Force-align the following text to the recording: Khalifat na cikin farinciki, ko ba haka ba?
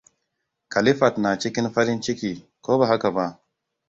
Khalifat 0.71 1.17
na 1.17 1.31
cikin 1.39 1.69
farinciki, 1.73 2.31
ko 2.61 2.71
ba 2.79 2.85
haka 2.87 3.09
ba? 3.15 3.41